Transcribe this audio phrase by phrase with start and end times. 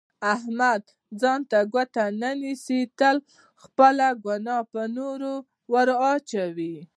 [0.33, 0.83] احمد
[1.21, 3.17] ځان ته ګوته نه نیسي، تل
[3.63, 5.33] خپله ګناه په نورو
[5.71, 6.75] ور اچوي.